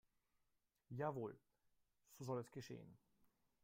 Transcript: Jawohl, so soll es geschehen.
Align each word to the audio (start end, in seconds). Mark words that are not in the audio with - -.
Jawohl, 0.89 1.37
so 2.17 2.23
soll 2.25 2.39
es 2.39 2.49
geschehen. 2.51 2.97